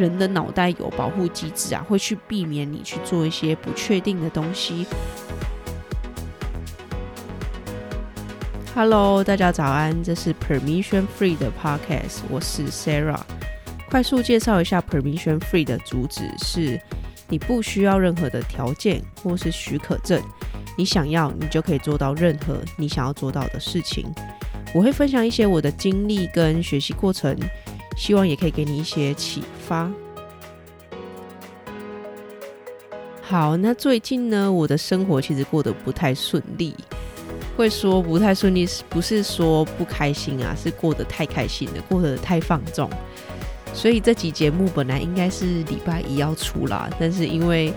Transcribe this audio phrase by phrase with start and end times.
[0.00, 4.86] 人的脑袋有保护机制啊，会去避免你去做一些不确定的东西。
[8.74, 13.20] Hello，大家早安，这是 Permission Free 的 Podcast，我是 Sarah。
[13.90, 16.80] 快速介绍一下 Permission Free 的主旨是：
[17.28, 20.22] 你不需要任何的条件或是许可证，
[20.78, 24.06] 你想要，你就可以做到任何你想要做到的事情。
[24.72, 27.36] 我会分享一些我的经历跟学习过程。
[28.00, 29.92] 希望也可以给你一些启发。
[33.20, 36.74] 好，那最近呢，我的生活其实过得不太顺利。
[37.58, 40.56] 会说不太顺利，不是说不开心啊？
[40.56, 42.88] 是过得太开心了，过得太放纵。
[43.74, 47.70] 所以这集节目本来应该是礼拜一要出啦，但是因为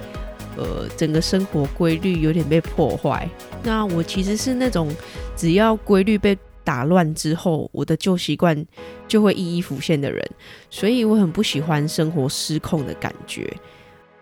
[0.55, 3.30] 呃整个生活规律有点被破坏。
[3.62, 4.90] 那我其实是那种
[5.36, 8.66] 只要规律被打乱之后，我的旧习惯
[9.08, 10.26] 就会一一浮现的人，
[10.70, 13.52] 所以我很不喜欢生活失控的感觉。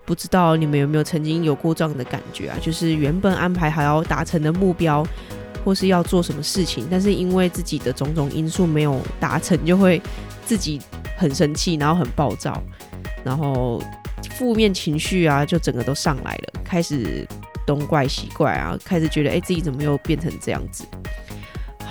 [0.03, 2.57] 不知道你们有没有曾经有过这样的感觉啊？
[2.59, 5.05] 就是原本安排好要达成的目标，
[5.63, 10.01] 或是要做什么事情，但是因为自己的种种因素没有达成，就会
[10.43, 10.81] 自己
[11.15, 12.61] 很生气，然后很暴躁，
[13.23, 13.81] 然后
[14.31, 17.25] 负面情绪啊，就整个都上来了，开始
[17.65, 20.83] 东怪西怪啊，开始觉得哎、自己怎么又变成这样子？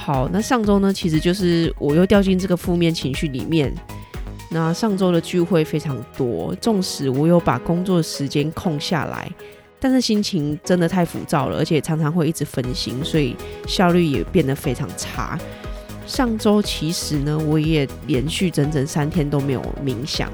[0.03, 3.71] 好，那上周呢，其实就是我又掉进这个负面情绪里面。
[4.51, 9.31] 那上周的聚会非常多，纵使我有把工作时间空下来，
[9.79, 13.37] 但是心情真的太浮躁了，而且常常会一直分心，所以
[13.69, 15.39] 效率也变得非常差。
[16.07, 20.33] 上周其实呢，我也连续整整三天都没有冥想。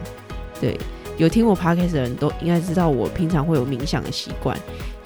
[0.61, 0.79] 对，
[1.19, 4.57] 有听我 podcast 的人都应该知道，我平常会有冥想的习惯，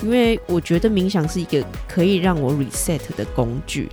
[0.03, 3.89] 因为我觉得冥想是一个可以让我 reset 的工具。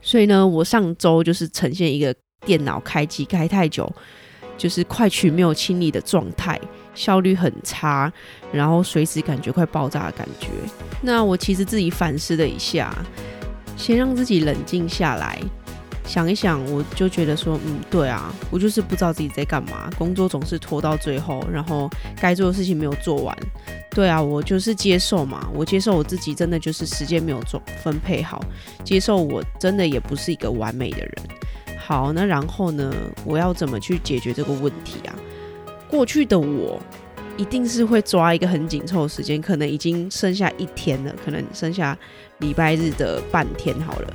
[0.00, 2.14] 所以呢，我上周就是呈现一个
[2.46, 3.90] 电脑开机开太久，
[4.56, 6.60] 就是快取没有清理的状态，
[6.94, 8.12] 效率很差，
[8.52, 10.48] 然后随时感觉快爆炸的感觉。
[11.02, 12.94] 那我其实自己反思了一下，
[13.76, 15.40] 先让自己冷静下来。
[16.08, 21.88] 想一想，我就觉得说，嗯，对啊，我就是不知道自己在干嘛，工作总是拖到最后，然后
[22.18, 23.36] 该做的事情没有做完。
[23.90, 28.42] 对啊，我就是接受嘛， 我接受我自己真的就是时间没有做分配好，
[28.82, 31.12] 接受我真的也不是一个完美的人。
[31.78, 32.90] 好，那然后呢，
[33.26, 35.14] 我要怎么去解决这个问题啊？
[35.90, 36.80] 过去的我
[37.36, 41.96] 一定是会抓一个很紧凑的时间，可能已经剩下一天了，可能剩下
[42.38, 44.14] 礼拜日的半天好了。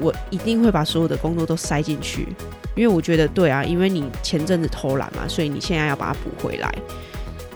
[0.00, 2.26] 我一定会把所有的工作都塞进去，
[2.74, 6.74] 因为我觉得对啊，因为你前阵子偷懒嘛，所以你现在要把它补回来。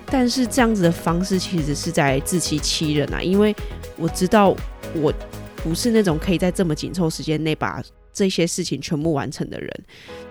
[0.06, 3.55] 但是这样子的方式其实是在自欺欺人啊，因为
[3.97, 4.55] 我知道
[4.94, 5.12] 我
[5.56, 7.82] 不是那种可以在这么紧凑时间内把
[8.12, 9.71] 这些事情全部完成的人，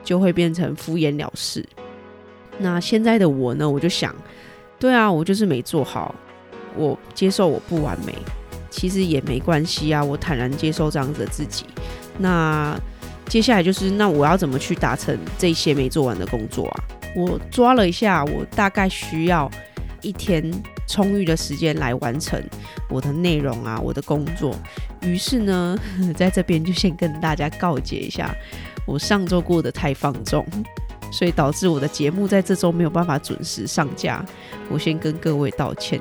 [0.03, 1.65] 就会变成敷衍了事。
[2.59, 4.15] 那现在的我呢，我就想，
[4.79, 6.13] 对啊，我就是没做好，
[6.77, 8.15] 我接受我不完美。
[8.69, 11.65] 其实也没关系啊，我坦然接受这样子的自己。
[12.17, 12.79] 那
[13.27, 16.83] 接下来就是，那我要怎么去达成这些没做完的工作啊？
[17.15, 19.49] 我抓了一下，我大概需要
[20.01, 20.51] 一天
[20.87, 22.41] 充裕的时间来完成
[22.89, 24.55] 我的内容啊，我的工作。
[25.01, 25.77] 于是呢，
[26.15, 28.35] 在这边就先跟大家告诫一下，
[28.85, 30.45] 我上周过得太放纵，
[31.11, 34.23] 所以导致我的节目在这周没有办法准时上架。
[34.69, 35.99] 我先跟各位道歉。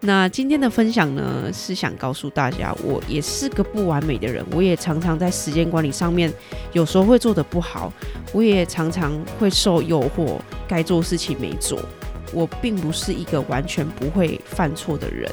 [0.00, 6.32] 那今天的分享呢，是想告诉大家，我也是个不完美的人，我也常常在时间管理上面
[6.72, 7.92] 有时候会做得不好，
[8.32, 10.38] 我也常常会受诱惑，
[10.68, 11.80] 该做事情没做。
[12.32, 15.28] 我并不是一个完全不会犯错的人，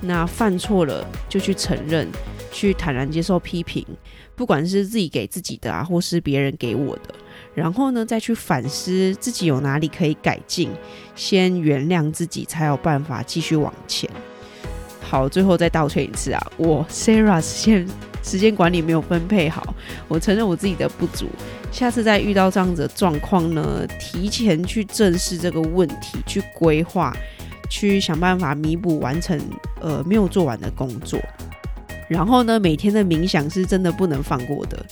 [0.00, 2.08] 那犯错了就去承认，
[2.50, 3.86] 去坦然接受批评，
[4.34, 7.14] 不管是自己给自己的啊，或是别人给我的。
[7.54, 10.70] 然后呢，再去反思自己有哪里可以改进，
[11.14, 14.08] 先原谅自己，才有办法继续往前。
[15.00, 17.88] 好，最后再道歉一次啊，我 Sarah 时间
[18.22, 19.74] 时间管理没有分配好，
[20.06, 21.26] 我承认我自己的不足。
[21.72, 27.16] 下次再遇到这样子的状况呢，提前去正视这个问题，去规划，
[27.68, 29.40] 去想办法弥补完成
[29.80, 31.18] 呃没有做完的工作。
[32.08, 34.84] 然后呢，每天的冥想是真的不能放过的。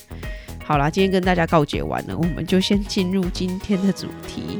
[0.69, 4.59] 好啦，今天跟大家告解完了，我们就先进入今天的主题。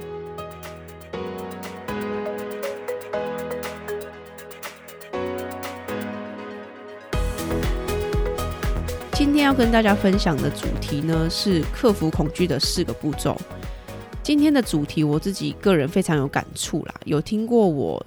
[9.13, 13.39] 今天要跟大家分享的主题呢，是克服恐惧的四个步骤。
[14.23, 18.03] 今天的主题我自己个人非常有感触啦，有听过我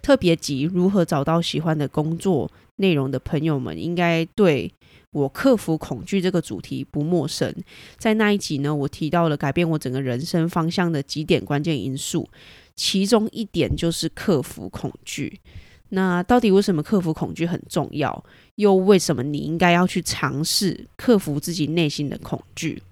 [0.00, 4.72] 特别集如何找到喜欢的工作内容的朋友们，应该对
[5.14, 7.54] 我克服恐惧这个主题不陌生。
[7.96, 12.28] 在那一集呢，我提到了改变我整个人生方向的几点关键因素，
[12.74, 15.40] 其中一点就是克服恐惧。
[15.90, 18.24] 那到底为什么克服恐惧很重要？
[18.56, 22.82] 又为什么你应该要去尝试克服自己内心的恐惧？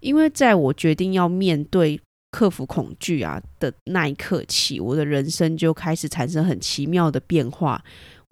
[0.00, 1.98] 因为在我决定要面对
[2.30, 7.82] 克服恐惧啊的那一刻起，我的人生就开始产生很奇妙的变化。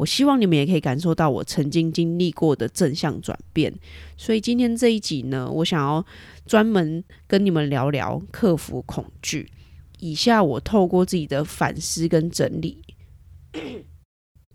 [0.01, 3.71] 我希望你们也可以感受到我曾经经历过的正向转变。
[4.17, 6.05] 所以今天这一集呢，我想要
[6.47, 9.51] 专门跟你们聊聊克服恐惧。
[9.99, 12.83] 以下我透过自己的反思跟整理，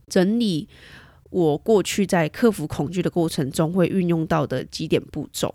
[0.07, 0.67] 整理
[1.29, 5.53] 我过去在克服恐惧的过程中会运用到的几点步骤。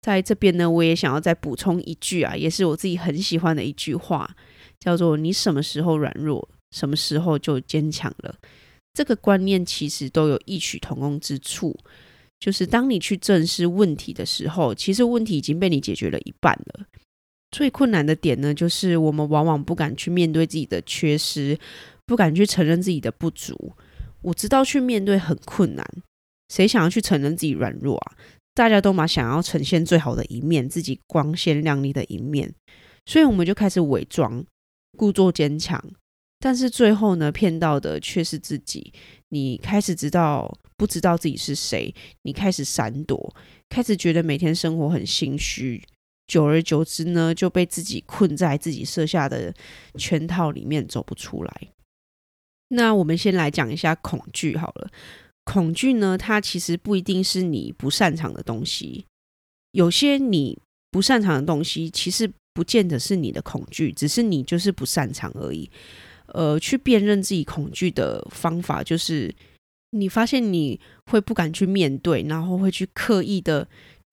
[0.00, 4.36] 在这边呢，我也想要再补充一句啊，也是我自己很喜欢的一句话，
[4.78, 8.36] 叫做“你什么时候软弱，什么时候就坚强了”。
[8.98, 11.78] 这个观念其实都有异曲同工之处，
[12.40, 16.84] 就是当你去正视问题的时候，其实问题已经被你解决了一半了。
[17.52, 21.56] 最困难的点呢，就是我们往往不敢去面对自己的缺失，
[22.06, 23.72] 不敢去承认自己的不足。
[24.22, 25.86] 我知道去面对很困难，
[26.48, 28.16] 谁想要去承认自己软弱啊？
[28.52, 32.52] 大家都嘛想要呈现最好的一面，自己光鲜亮丽的一面，
[33.06, 34.44] 所以我们就开始伪装，
[34.96, 35.80] 故作坚强。
[36.40, 38.92] 但是最后呢，骗到的却是自己。
[39.30, 43.34] 你开始知道不知道自己是谁，你开始闪躲，
[43.68, 45.82] 开始觉得每天生活很心虚。
[46.26, 49.54] 久而久之呢，就被自己困在自己设下的
[49.96, 51.68] 圈套里面，走不出来。
[52.68, 54.90] 那我们先来讲一下恐惧好了。
[55.44, 59.06] 恐惧呢，它其实不一定是你不擅长的东西。
[59.72, 60.58] 有些你
[60.90, 65.70] 不擅长的东西，其实不见得是你的恐惧，只是你就是不擅长而已。
[66.32, 69.34] 呃，去辨认自己恐惧的方法，就是
[69.90, 73.66] 你发现你会不敢去面对，然后会去刻意的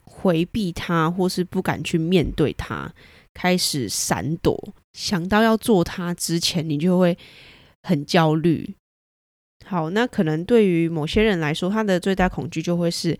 [0.03, 2.91] 回避它，或是不敢去面对它，
[3.33, 4.73] 开始闪躲。
[4.93, 7.17] 想到要做它之前，你就会
[7.83, 8.75] 很焦虑。
[9.65, 13.17] 好，那可能对于某些人来说，他的最大恐惧就会是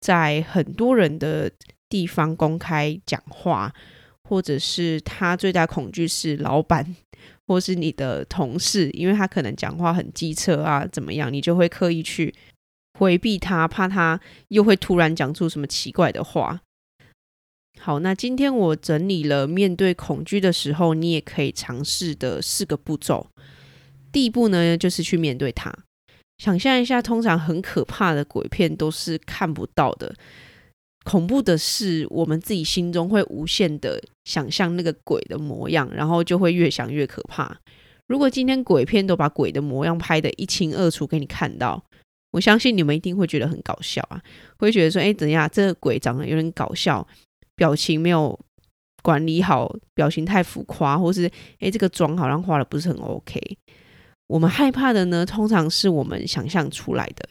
[0.00, 1.50] 在很多人的
[1.88, 3.72] 地方公开讲话，
[4.28, 6.94] 或者是他最大恐惧是老板。
[7.46, 12.34] 或是你的同事，因为他可能讲话很机车啊，怎么样，你就会刻意去
[12.98, 16.60] 回避他，怕他又会突然讲出什么奇怪的话。
[17.80, 23.26] 好，那今天我整理了面对恐惧的时候，你也可以尝试的四个步骤。
[24.12, 25.74] 第一步呢，就是去面对它。
[26.38, 30.14] 想象一下，通常很可怕的鬼片都是看不到的。
[31.04, 37.56] 恐怖的是，我们自己心中会无限的想象那个鬼的模样，然后就会越想越可怕。
[38.06, 41.82] 如果今天鬼片都把鬼的模样拍得一清二楚给你看到，
[42.32, 44.20] 我相信你们一定会觉得很搞笑啊，
[44.58, 47.06] 会觉得说：“哎，等一下，这个鬼长得有点搞笑，
[47.54, 48.38] 表情没有
[49.02, 51.30] 管理好，表情太浮夸，或是
[51.60, 53.40] 哎，这个妆好像画的不是很 OK。”
[54.26, 57.28] 我们害怕的呢，通常是我们想象出来的。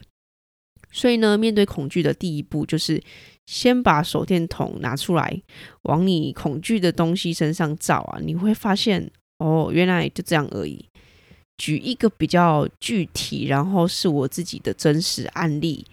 [0.94, 3.02] 所以呢，面对恐惧的第一步就是
[3.46, 5.42] 先把手电筒拿出来，
[5.82, 10.88] 往你恐惧的东西身上照啊，你会发现哦，原来就这样而已。
[11.58, 15.84] 举一个比较具体，然后是我自己的真实案例，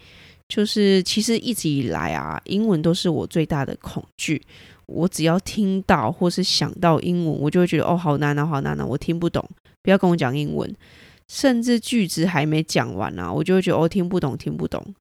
[0.48, 4.40] 就是其实一直以来啊，英文都是我最大的恐惧。
[4.86, 9.44] 我只要听到或是想到英文，我就会觉得哦，好难啊，好难啊，我听不懂，
[9.82, 10.76] 不要跟我讲英文。
[11.32, 14.94] 甚至句子还没讲完啊，我就会觉得哦，听不懂，听不懂。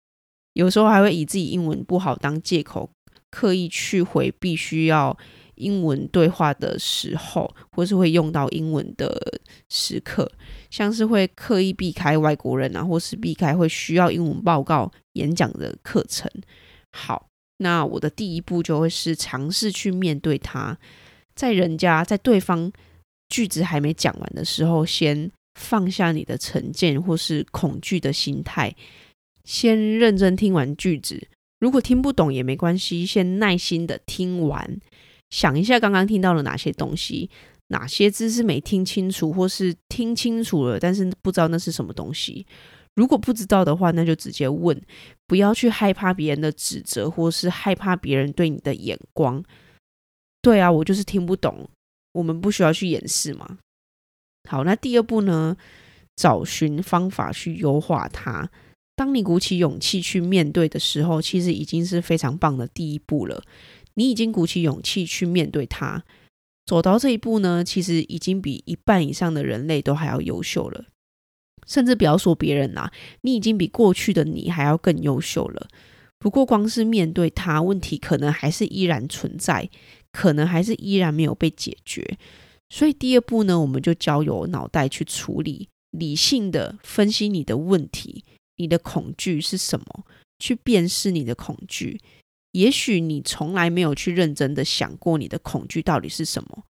[0.53, 2.89] 有时候还会以自己英文不好当借口，
[3.33, 5.19] 刻意去回避需要
[5.57, 10.31] 英文对话的时候，或是会用到英文的时刻，
[10.71, 16.31] 像是会刻意避开外国人啊，或是避开会需要英文报告演讲的课程。
[16.93, 17.27] 好，
[17.59, 20.79] 那我的第一步就会是尝试去面对它，
[21.35, 22.71] 在人家在对方
[23.29, 25.33] 句子还没讲完的时候，先。
[25.61, 28.75] 放下你的成见或是恐惧的心态，
[29.45, 31.29] 先认真听完句子。
[31.61, 34.81] 如果听不懂也没关系，先耐心的听完，
[35.29, 37.29] 想一下刚刚听到了哪些东西，
[37.69, 42.47] 哪些字是没听清楚，或是听清楚了，但是不知道那是什么东西。
[42.97, 44.81] 如果不知道的话，那就直接问，
[45.27, 49.45] 不要去害怕别人的指责，或是害怕别人对你的眼光。
[50.43, 51.69] 对啊，我就是听不懂，
[52.13, 53.59] 我们不需要去掩饰嘛。
[54.51, 55.57] 好，那第二步呢？
[56.17, 58.51] 找寻方法去优化它。
[58.97, 63.45] 当你鼓起勇气去面对的时候，其实已经是非常棒的第一步了。
[63.95, 66.03] 你已经鼓起勇气去面对它，
[66.67, 70.87] 走到这一步呢，其实已经比一半以上的人类都还要优秀了。
[71.65, 72.91] 甚至不要说别人啦，
[73.21, 75.69] 你已经比过去的你还要更优秀了。
[76.19, 79.71] 不过，光是面对它，问题可能还是依然存在，
[80.11, 82.19] 可能还是依然没有被解决。
[82.71, 88.25] 所以，第二步呢，我们就交由脑袋去处理，理性的分析你的问题，
[88.57, 90.07] 你的恐惧是什么，
[90.39, 92.01] 去辨识你的恐惧。
[92.53, 96.65] 也许你从来没有去认真的想过你的恐惧到底是什么。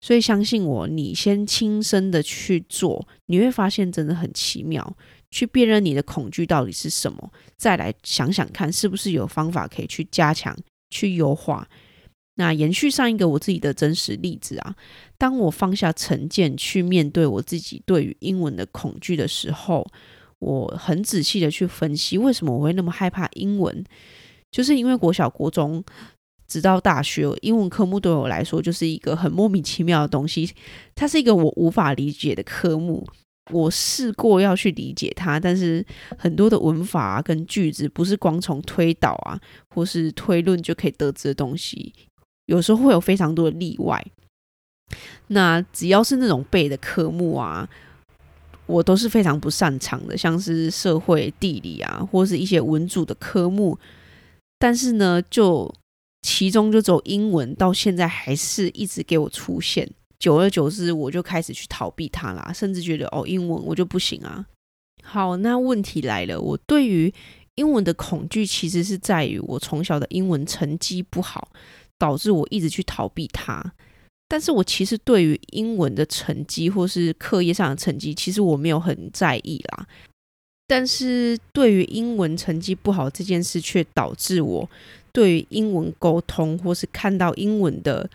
[0.00, 4.96] 所以，相信我，你先亲身的去做，你会发现真的很奇妙。
[5.30, 10.56] 去辨认你的恐惧到底是什么，再来想想看，是不是有方法可以去加强、
[10.90, 11.68] 去优化。
[12.36, 14.74] 那延续上一个我自己的真实例子啊，
[15.18, 19.86] 当我放下成见去面对我自己对于英文的恐惧的时候，
[20.38, 23.84] 我很仔细的去分析为什么我会那么害怕英文，
[24.50, 25.82] 就是因为国小、国中
[26.46, 30.54] 直到大学，英文科目对我来说就是一个很莫名其妙的东西，
[30.94, 33.06] 它是一个我无法理解的科目。
[33.52, 35.84] 我试过要去理解它，但是
[36.18, 39.40] 很多的文法啊，跟句子不是光从推导啊，
[39.70, 41.94] 或是推论就可以得知的东西，
[42.46, 44.04] 有时候会有非常多的例外。
[45.28, 47.68] 那只要是那种背的科目啊，
[48.66, 53.78] 我都是非常不擅长的，像是社会、地理啊，或是一些文组的科目。
[54.58, 55.72] 但是呢，就
[56.22, 59.88] 其中就走英文，到现在还是一直给我出现。
[60.18, 64.46] 久而久之，我就开始去逃避它啦，甚至觉得哦，英文我就不行啊。
[65.02, 67.12] 好，那问题来了，我对于
[67.56, 71.48] 英文的恐惧其实是在于我从小的英文成绩不好，
[71.98, 73.72] 导致我一直去逃避它。
[74.28, 79.86] 但是我其实对于英文的成绩或是课业上的成绩，其实我没有很在意啦。
[80.66, 84.68] 但是对于英文成绩不好这件事，却导致我
[85.12, 88.08] 对于英文沟通或是看到英文的。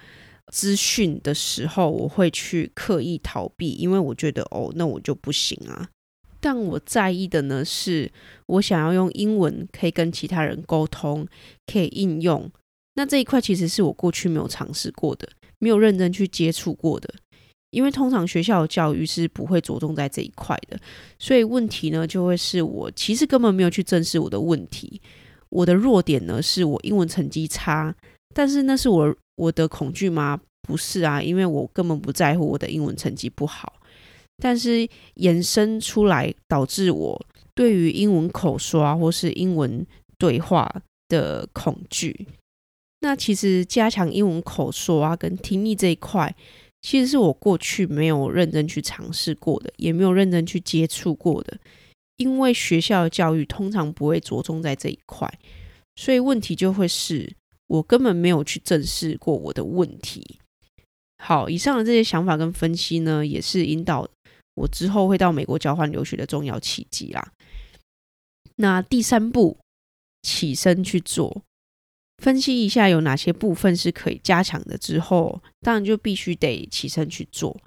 [0.52, 5.88] 资讯的时候，我会去刻意逃避，因为我觉得哦，那我就不行啊。
[6.42, 8.12] 但我在意的呢，是
[8.48, 11.26] 我想要用英文可以跟其他人沟通，
[11.72, 12.52] 可以应用。
[12.96, 15.28] 那这一块其实是我过去没有尝试过的，
[15.60, 17.14] 没有认真去接触过的。
[17.72, 20.78] 因为通常学校的教育是不会着重在这一块的，
[21.18, 25.02] 所以问题呢，就会是我其实根本没有去正视我的问题。
[25.48, 27.96] 我的弱点呢，是我英文成绩差。
[28.34, 30.38] 但是那是我我的恐惧吗？
[30.62, 33.74] 不是啊，因为我根本不在乎我的英文成绩不好。
[34.44, 39.86] 但是延伸出来导致我对于英文口说或是英文
[40.18, 40.70] 对话
[41.08, 42.28] 的恐惧。
[43.02, 46.36] 那其实加强英文口说啊跟听力这一块，
[46.82, 51.58] 其实是我过去没有认真去尝试过的，也没有认真去接触过的。
[52.18, 55.32] 因为学校的教育通常不会着重在这一块，
[55.96, 57.36] 所以问题就会是。
[57.72, 60.38] 我根本没有去正视过我的问题。
[61.24, 64.06] 好，以上的这些想法跟分析呢，也是引导
[64.56, 67.32] 我之后会到美国交换留学的重要契机啦。
[68.58, 69.58] 那第三步，
[70.22, 71.44] 起身去做，
[72.22, 77.60] 分析一下有哪些部分是可以加强的之后，当然就必须得起身去做。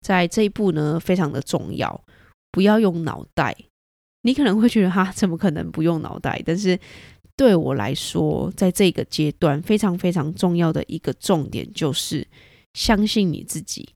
[0.00, 2.02] 在这一步呢，非常的重要，
[2.50, 3.54] 不要用脑袋。
[4.22, 6.42] 你可能会觉得哈，怎么可能不用脑袋？
[6.46, 6.78] 但是。
[7.38, 12.26] 对我来说，在这个阶段非常非常重要的一个重点就是
[12.72, 13.86] 相信你自己，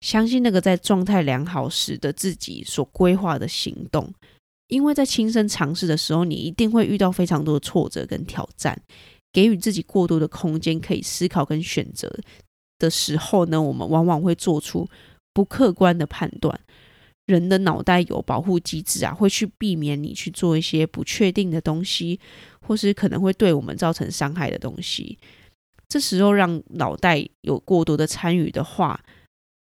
[0.00, 4.10] 相信那个在状态良好时的自己所规划的行动。
[4.68, 8.80] 因为在亲身尝试的时候，你一定会遇到非常多的挫折跟挑战，
[9.36, 12.10] 给予自己过多的空间可以思考跟选择
[12.78, 14.88] 的时候呢，我们往往会做出
[15.34, 16.58] 不客观的判断。
[17.26, 22.18] 人的脑袋有保护机制啊，会去避免你去做一些不确定的东西，
[22.62, 25.18] 或是可能会对我们造成伤害的东西。
[25.86, 29.04] 这时候让脑袋有过多的参与的话，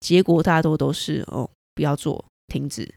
[0.00, 2.94] 结果大多都是哦，不要做，停止。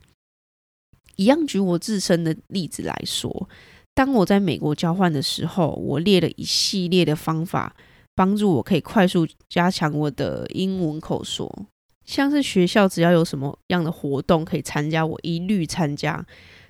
[1.15, 3.47] 一样举我自身的例子来说，
[3.95, 7.73] 当我在美国交换的时候，我列了一系列的方法，
[8.13, 11.49] 帮助我可以快速加强我的英文口说。
[12.05, 16.23] 像是学校只要有什么样的活动可以参加，我一律参加。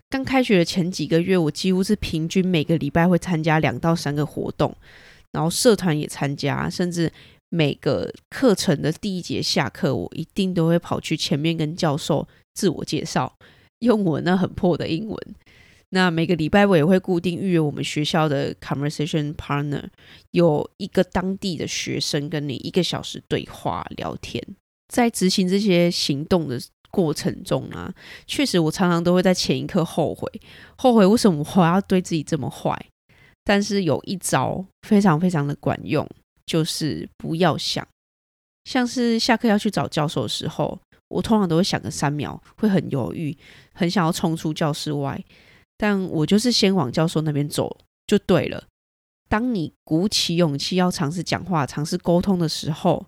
[0.07, 4.73] 刚开学的前几个月，我几乎是平均每个礼拜会参加两到三个活动，
[5.31, 7.11] 然后社团也参加，甚至
[7.49, 13.35] 每个课程的第一节下课，我一定都会跑去前面跟教授自我介绍，
[13.79, 15.19] 用我那很破的英文。
[15.89, 19.83] 那每个礼拜我也会固定预约我们学校的 conversation partner，
[20.31, 24.43] 有一个当地的学生跟你一个小时对话聊天。
[24.87, 26.59] 在执行这些行动的
[26.91, 27.93] 过程中啊，
[28.27, 30.29] 确实我常常都会在前一刻后悔，
[30.77, 32.79] 后悔为什么我要对自己这么坏。
[33.43, 36.07] 但是有一招非常非常的管用，
[36.45, 37.87] 就是不要想。
[38.63, 43.37] 像是下课要去找教授的时候，我通常都会想个三秒，会很犹豫，
[43.73, 45.23] 很想要冲出教室外。
[45.77, 47.77] 但我就是先往教授那边走，
[48.07, 48.63] 就对了。
[49.27, 53.05] 当你鼓起勇气要尝试讲话、尝试沟通的时候，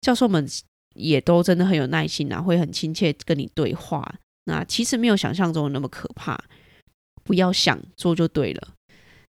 [0.00, 0.46] 教授们
[0.94, 4.16] 也都真的很有耐心啊，会很亲切跟你对话。
[4.44, 6.38] 那其实没有想象中的那么可怕，
[7.24, 8.68] 不要想做就对了。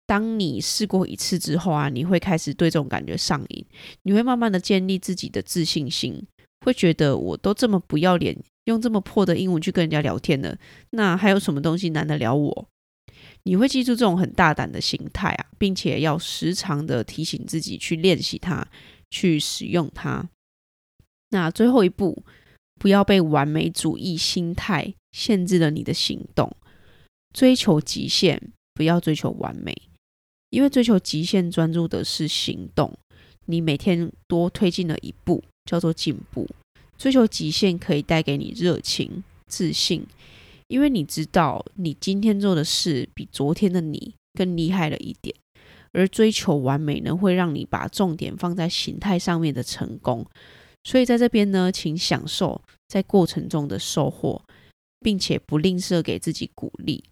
[0.06, 3.66] 当你试过一次之后啊，你会开始对这种感觉上瘾，
[4.04, 6.26] 你会慢慢的建立自己的自信心，
[6.66, 10.58] 会觉得我都这么不要脸，用这么破的英文去跟人家聊天呢，
[10.92, 12.68] 那还有什么东西难得了我？
[13.44, 18.68] 你会记住这种很大胆的心态啊，并且要时常的提醒自己去练习它，
[19.10, 20.30] 去使用它。
[21.30, 22.24] 那最后一步，
[22.76, 26.54] 不要被完美主义心态限制了你的行动，
[27.34, 29.74] 追求极限，不要追求完美，
[30.50, 32.94] 因为追求极限专注的是行动，
[33.46, 36.46] 你每天多推进了一步，叫做进步。
[36.98, 40.06] 追求极限可以带给你热情、自信。
[40.68, 45.34] 因为你知道，你今天做的事比昨天的你更厉害了一点，
[45.94, 50.26] 而追求完美呢，会让你把重点放在形态上面的成功。
[50.84, 54.42] 所以在这边呢，请享受在过程中的收获，
[55.00, 57.04] 并且不吝啬给自己鼓励。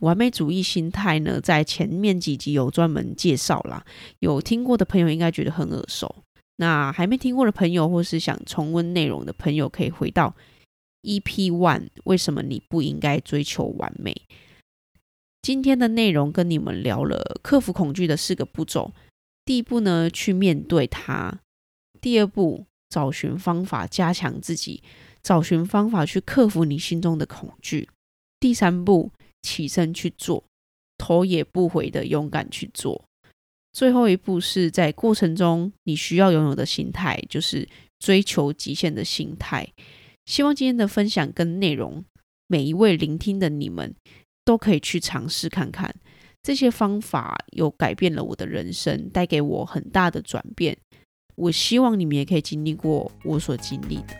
[0.00, 3.84] 完美主义心态呢，在前面几集有专门介绍啦，
[4.20, 6.14] 有听过的朋友应该觉得很耳熟。
[6.56, 10.34] 那还没听过的朋友，或是想重温内容的朋友，可以回到。
[11.02, 14.14] EP One，为什么你不应该追求完美？
[15.40, 18.92] 今天的内容跟你们聊了克服恐惧的四个步骤。
[19.44, 21.38] 第一步呢，去面对它；
[22.00, 24.82] 第二步，找寻方法加强自己，
[25.22, 27.86] 找寻方法去克服你心中的恐惧；
[28.40, 30.42] 第三步，起身去做，
[30.98, 33.04] 头也不回的勇敢去做；
[33.76, 37.68] 最后一步是在过程中你需要拥有的心态，就是
[37.98, 39.68] 追求极限的心态。
[40.24, 42.02] 希望今天的分享跟内容，
[42.46, 43.94] 每一位聆听的你们
[44.46, 45.94] 都可以去尝试看看。
[46.42, 50.74] 这些方法有改变了我的人生，带给我很大的转变。
[51.34, 54.16] 我希望你们也可以经历过我所经历的。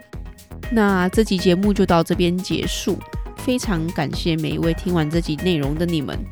[0.71, 2.99] 那这集节目就到这边结束，
[3.39, 6.23] 非常感谢每一位听完这集内容的你们。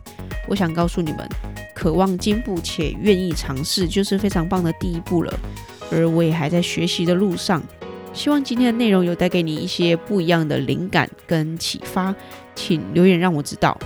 [0.47, 1.27] 我想告诉你们，
[1.85, 5.41] 渴望进步且愿意尝试，就是非常棒的第一步了。
[5.93, 7.63] 而我也还在学习的路上。
[8.15, 12.15] 希望今天的内容有带给你一些不一样的灵感跟启发，
[12.55, 13.79] 请留言让我知道。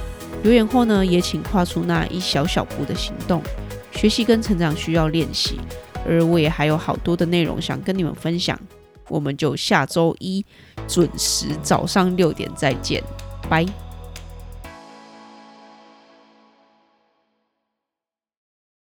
[0.44, 3.42] 留言后呢，也请跨出那一小小步的行动。
[3.90, 5.58] 学习跟成长需要练习，
[6.06, 8.56] 而我也还有好多的内容想跟你们分享。
[9.08, 10.46] 我们就下周一
[10.87, 13.02] 准时早上六点再见，
[13.48, 13.88] 拜。